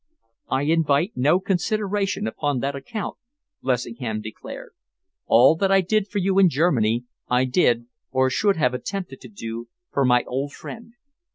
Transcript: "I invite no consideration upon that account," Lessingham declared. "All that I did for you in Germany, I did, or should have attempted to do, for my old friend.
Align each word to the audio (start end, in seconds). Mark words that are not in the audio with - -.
"I 0.49 0.63
invite 0.63 1.11
no 1.15 1.39
consideration 1.39 2.25
upon 2.25 2.57
that 2.61 2.75
account," 2.75 3.17
Lessingham 3.61 4.19
declared. 4.19 4.71
"All 5.27 5.55
that 5.57 5.71
I 5.71 5.81
did 5.81 6.07
for 6.07 6.17
you 6.17 6.39
in 6.39 6.49
Germany, 6.49 7.03
I 7.29 7.45
did, 7.45 7.85
or 8.09 8.27
should 8.31 8.57
have 8.57 8.73
attempted 8.73 9.21
to 9.21 9.29
do, 9.29 9.67
for 9.91 10.03
my 10.03 10.23
old 10.23 10.53
friend. 10.53 10.93